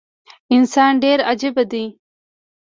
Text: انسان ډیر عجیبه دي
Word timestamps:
انسان 0.55 0.91
ډیر 1.03 1.17
عجیبه 1.31 1.63
دي 1.71 1.85